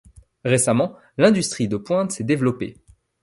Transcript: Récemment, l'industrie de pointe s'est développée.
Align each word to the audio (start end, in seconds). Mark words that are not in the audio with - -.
Récemment, 0.45 0.97
l'industrie 1.19 1.67
de 1.67 1.77
pointe 1.77 2.11
s'est 2.11 2.23
développée. 2.23 2.75